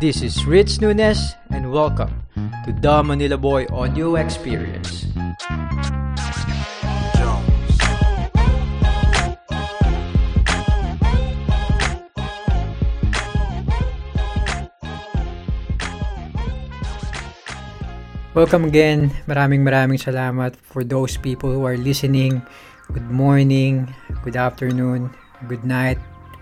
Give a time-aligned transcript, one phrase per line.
[0.00, 2.24] This is Rich Nunes and welcome
[2.64, 5.08] to the Manila Boy Audio Experience.
[18.32, 19.12] Welcome again.
[19.28, 22.40] Maraming maraming salamat for those people who are listening.
[22.88, 23.88] Good morning,
[24.24, 25.12] good afternoon,
[25.44, 26.00] good night,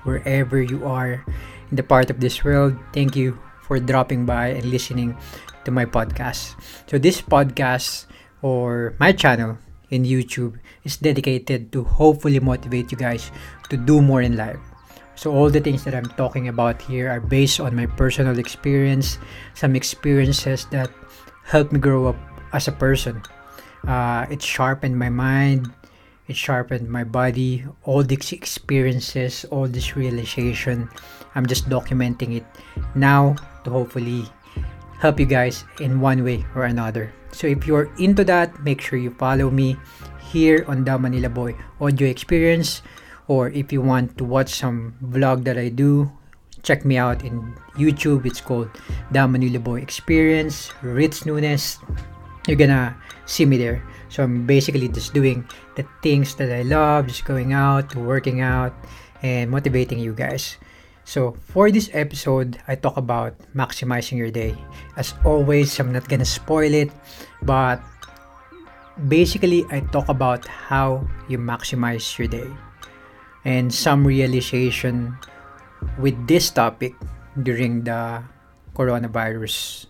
[0.08, 1.20] wherever you are
[1.68, 2.72] in the part of this world.
[2.96, 3.36] Thank you
[3.68, 5.12] for dropping by and listening
[5.68, 6.56] to my podcast.
[6.88, 8.08] So this podcast
[8.40, 9.60] or my channel
[9.92, 13.28] in YouTube is dedicated to hopefully motivate you guys
[13.68, 14.56] to do more in life.
[15.18, 19.18] So all the things that I'm talking about here are based on my personal experience,
[19.52, 20.88] some experiences that
[21.44, 22.16] helped me grow up
[22.52, 23.20] as a person.
[23.86, 25.68] Uh, it sharpened my mind,
[26.28, 30.88] it sharpened my body, all these experiences, all this realization.
[31.34, 32.46] I'm just documenting it
[32.94, 34.24] now to hopefully
[34.98, 37.12] help you guys in one way or another.
[37.32, 39.76] So if you're into that, make sure you follow me
[40.20, 42.82] here on the Manila Boy Audio Experience.
[43.28, 46.10] Or if you want to watch some vlog that I do,
[46.62, 48.26] check me out in YouTube.
[48.26, 48.68] It's called
[49.12, 51.78] The Manila Boy Experience, Ritz Nunes.
[52.46, 53.84] You're gonna see me there.
[54.08, 55.44] So I'm basically just doing
[55.76, 58.72] the things that I love, just going out, working out,
[59.22, 60.56] and motivating you guys.
[61.04, 64.52] So for this episode, I talk about maximizing your day.
[64.96, 66.92] As always, I'm not gonna spoil it,
[67.42, 67.80] but
[69.08, 72.48] basically I talk about how you maximize your day
[73.44, 75.16] and some realization
[75.96, 76.92] with this topic
[77.40, 78.22] during the
[78.74, 79.86] coronavirus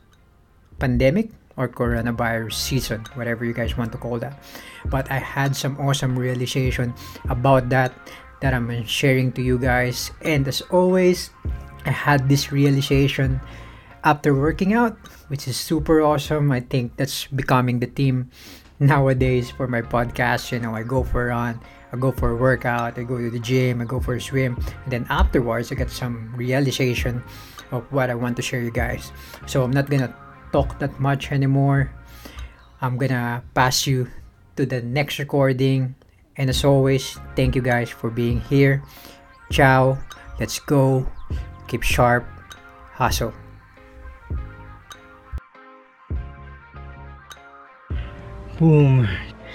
[0.79, 4.39] pandemic or coronavirus season, whatever you guys want to call that.
[4.87, 6.95] But I had some awesome realization
[7.29, 7.93] about that
[8.41, 10.15] that I'm sharing to you guys.
[10.23, 11.31] And as always,
[11.85, 13.43] I had this realization
[14.05, 16.53] after working out, which is super awesome.
[16.53, 18.31] I think that's becoming the theme
[18.79, 20.53] nowadays for my podcast.
[20.53, 21.59] You know, I go for a run,
[21.93, 24.55] I go for a workout, I go to the gym, I go for a swim,
[24.85, 27.23] and then afterwards I get some realization
[27.71, 29.11] of what I want to share you guys.
[29.47, 30.15] So I'm not gonna
[30.53, 31.91] talk that much anymore.
[32.81, 34.09] I'm gonna pass you
[34.57, 35.95] to the next recording.
[36.37, 38.83] And as always, thank you guys for being here.
[39.51, 39.99] Ciao.
[40.39, 41.07] Let's go.
[41.67, 42.27] Keep sharp.
[42.95, 43.35] Hustle.
[48.59, 49.09] Boom.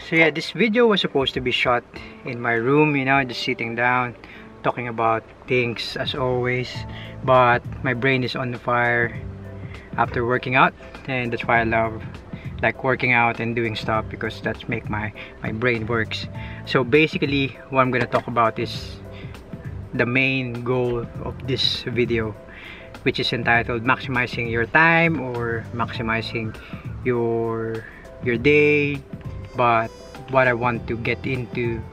[0.09, 1.83] So yeah, this video was supposed to be shot
[2.25, 4.15] in my room, you know, just sitting down,
[4.63, 6.71] talking about things as always.
[7.23, 9.15] But my brain is on the fire
[9.97, 10.73] after working out
[11.07, 12.01] and that's why I love
[12.61, 15.11] like working out and doing stuff because that's make my
[15.43, 16.27] my brain works.
[16.65, 18.97] So basically what I'm gonna talk about is
[19.93, 22.35] the main goal of this video
[23.03, 26.55] which is entitled maximizing your time or maximizing
[27.03, 27.85] your
[28.23, 29.03] your day.
[29.55, 29.91] But
[30.31, 31.83] what I want to get into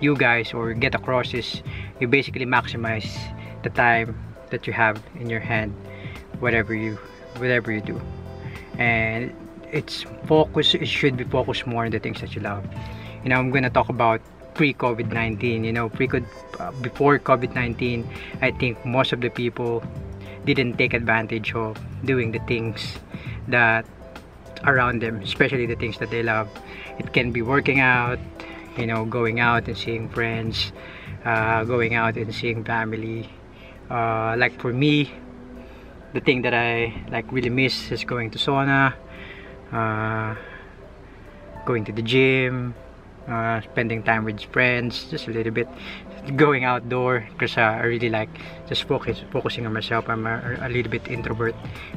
[0.00, 1.62] you guys or get across is
[2.00, 3.06] you basically maximize
[3.62, 4.16] the time
[4.50, 5.72] that you have in your hand
[6.40, 6.98] whatever you
[7.38, 8.00] whatever you do.
[8.78, 9.34] And
[9.74, 12.64] it's focus it should be focused more on the things that you love.
[13.22, 14.20] You know i'm gonna talk about
[14.54, 18.06] pre-covid-19 you know pre uh, before covid-19
[18.40, 19.82] i think most of the people
[20.44, 22.98] didn't take advantage of doing the things
[23.48, 23.84] that
[24.64, 26.48] around them especially the things that they love.
[26.98, 28.18] It can be working out
[28.76, 30.72] you know going out and seeing friends
[31.24, 33.28] uh, going out and seeing family.
[33.90, 35.10] Uh, like for me
[36.14, 38.94] the thing that I like really miss is going to sauna
[39.72, 40.34] uh,
[41.66, 42.74] going to the gym
[43.26, 45.68] uh, spending time with friends just a little bit
[46.36, 48.30] going outdoor because uh, I really like
[48.68, 50.08] just focus focusing on myself.
[50.08, 51.54] I'm a, a, little bit introvert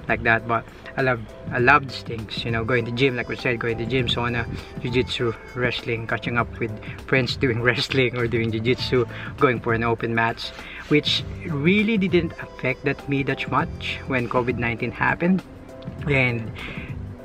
[0.08, 0.66] like that but
[0.98, 1.22] I love
[1.52, 4.08] I love these things you know going to gym like we said going to gym
[4.08, 4.46] sauna
[4.82, 6.72] jiu-jitsu wrestling catching up with
[7.08, 9.06] friends doing wrestling or doing jiu-jitsu
[9.38, 10.52] going for an open match
[10.90, 15.44] which really didn't affect that me that much when COVID-19 happened.
[16.08, 16.52] And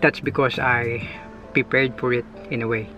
[0.00, 1.08] that's because I
[1.52, 2.88] prepared for it in a way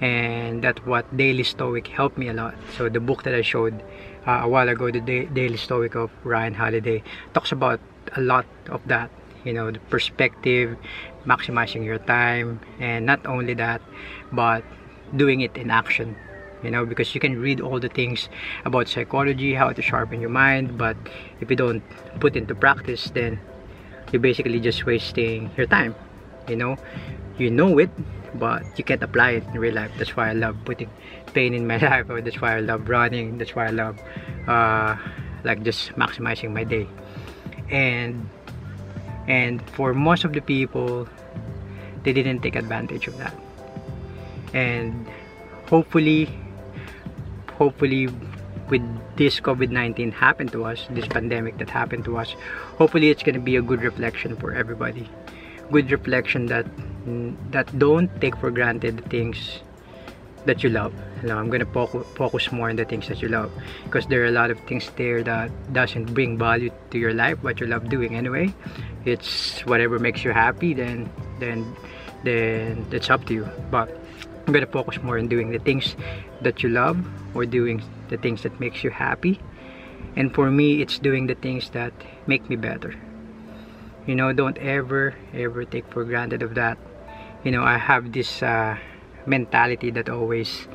[0.00, 2.54] and that's what Daily Stoic helped me a lot.
[2.76, 3.82] So the book that I showed
[4.26, 7.02] uh, a while ago the da Daily Stoic of Ryan Holiday
[7.34, 7.80] talks about
[8.16, 9.10] a lot of that
[9.44, 10.76] you know the perspective
[11.24, 13.80] maximizing your time and not only that
[14.32, 14.64] but
[15.16, 16.16] doing it in action
[16.62, 18.28] you know because you can read all the things
[18.64, 20.96] about psychology how to sharpen your mind but
[21.40, 21.82] if you don't
[22.20, 23.40] put into practice then
[24.12, 25.94] you're basically just wasting your time
[26.48, 26.76] you know?
[27.38, 27.90] You know it
[28.34, 29.90] but you can't apply it in real life.
[29.98, 30.90] That's why i love putting
[31.34, 32.06] pain in my life.
[32.08, 33.38] That's why i love running.
[33.38, 33.98] That's why i love
[34.46, 34.96] uh,
[35.44, 36.86] like just maximizing my day.
[37.70, 38.28] And
[39.28, 41.08] and for most of the people
[42.02, 43.34] they didn't take advantage of that.
[44.54, 45.06] And
[45.68, 46.28] hopefully
[47.54, 48.08] hopefully
[48.70, 48.82] with
[49.16, 52.34] this COVID-19 happened to us this pandemic that happened to us
[52.78, 55.08] hopefully it's gonna be a good reflection for everybody.
[55.70, 56.66] Good reflection that
[57.50, 59.60] that don't take for granted the things
[60.46, 60.92] that you love.
[61.22, 63.52] Now i'm gonna focus more on the things that you love
[63.84, 67.42] because there are a lot of things there that doesn't bring value to your life
[67.42, 68.54] what you love doing anyway.
[69.04, 71.76] It's whatever makes you happy then then
[72.24, 73.48] then it's up to you.
[73.70, 73.90] But
[74.46, 75.94] i'm gonna focus more on doing the things
[76.40, 76.96] that you love
[77.34, 79.38] or doing the things that makes you happy.
[80.16, 81.92] And for me it's doing the things that
[82.26, 82.94] make me better.
[84.06, 86.78] You know don't ever ever take for granted of that
[87.44, 88.76] you know i have this uh,
[89.26, 90.68] mentality that always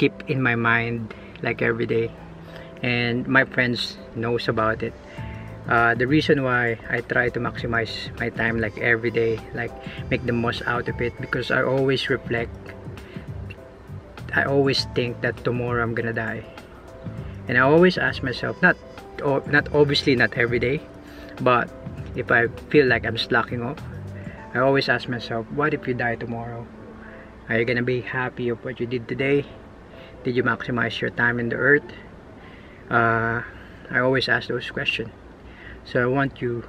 [0.00, 2.10] keep in my mind like every day.
[2.82, 4.94] And my friends knows about it.
[5.68, 9.70] Uh, the reason why I try to maximize my time like every day like
[10.10, 12.56] make the most out of it because I always reflect.
[14.32, 16.42] I always think that tomorrow I'm gonna die.
[17.46, 18.76] And I always ask myself not
[19.52, 20.80] not obviously not every day
[21.44, 21.68] but
[22.16, 23.76] if I feel like I'm slacking off
[24.54, 26.66] I always ask myself what if you die tomorrow
[27.50, 29.44] are you gonna be happy of what you did today?
[30.22, 31.90] Did you maximize your time in the earth?
[32.88, 33.42] Uh,
[33.90, 35.10] I always ask those questions.
[35.84, 36.62] So I want you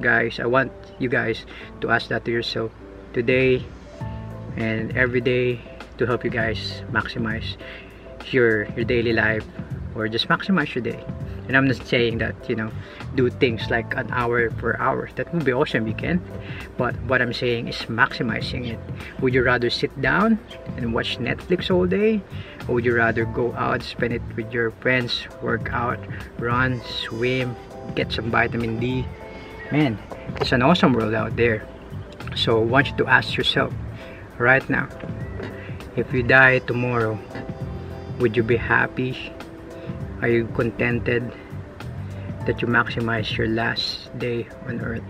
[0.00, 0.70] guys, I want
[1.00, 1.46] you guys
[1.80, 2.70] to ask that to yourself
[3.12, 3.66] today
[4.56, 5.60] and every day
[5.98, 7.56] to help you guys maximize
[8.30, 9.44] your your daily life
[9.96, 11.02] or just maximize your day
[11.46, 12.70] and I'm not saying that you know
[13.14, 15.08] do things like an hour per hour.
[15.16, 16.20] That would be awesome you can.
[16.76, 18.78] But what I'm saying is maximizing it.
[19.20, 20.38] Would you rather sit down
[20.76, 22.20] and watch Netflix all day?
[22.68, 25.98] Or would you rather go out spend it with your friends work out
[26.38, 27.56] run swim
[27.94, 29.04] get some vitamin D?
[29.70, 29.98] Man
[30.36, 31.66] it's an awesome world out there.
[32.34, 33.72] So I want you to ask yourself
[34.38, 34.88] right now
[35.96, 37.18] if you die tomorrow
[38.18, 39.32] would you be happy
[40.24, 41.30] are you contented
[42.46, 45.04] that you maximize your last day on earth?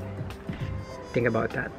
[1.12, 1.70] Think about that.